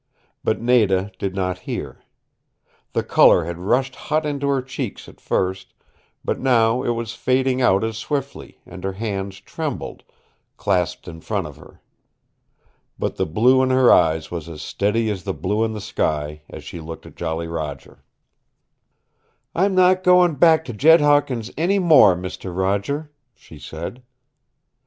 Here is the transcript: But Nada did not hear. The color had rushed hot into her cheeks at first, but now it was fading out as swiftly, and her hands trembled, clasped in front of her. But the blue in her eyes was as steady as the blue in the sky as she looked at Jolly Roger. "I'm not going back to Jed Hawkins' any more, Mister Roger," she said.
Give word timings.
But 0.43 0.59
Nada 0.59 1.11
did 1.19 1.35
not 1.35 1.59
hear. 1.69 2.01
The 2.93 3.03
color 3.03 3.45
had 3.45 3.59
rushed 3.59 3.93
hot 3.95 4.25
into 4.25 4.47
her 4.47 4.63
cheeks 4.63 5.07
at 5.07 5.21
first, 5.21 5.75
but 6.25 6.39
now 6.39 6.81
it 6.81 6.95
was 6.95 7.13
fading 7.13 7.61
out 7.61 7.83
as 7.83 7.99
swiftly, 7.99 8.57
and 8.65 8.83
her 8.83 8.93
hands 8.93 9.39
trembled, 9.41 10.03
clasped 10.57 11.07
in 11.07 11.21
front 11.21 11.45
of 11.45 11.57
her. 11.57 11.81
But 12.97 13.17
the 13.17 13.27
blue 13.27 13.61
in 13.61 13.69
her 13.69 13.93
eyes 13.93 14.31
was 14.31 14.49
as 14.49 14.63
steady 14.63 15.07
as 15.11 15.21
the 15.23 15.35
blue 15.35 15.63
in 15.63 15.73
the 15.73 15.79
sky 15.81 16.41
as 16.49 16.63
she 16.63 16.81
looked 16.81 17.05
at 17.05 17.15
Jolly 17.15 17.45
Roger. 17.45 18.03
"I'm 19.53 19.75
not 19.75 20.03
going 20.03 20.33
back 20.33 20.65
to 20.65 20.73
Jed 20.73 21.01
Hawkins' 21.01 21.51
any 21.59 21.77
more, 21.77 22.15
Mister 22.15 22.51
Roger," 22.51 23.11
she 23.35 23.59
said. 23.59 24.01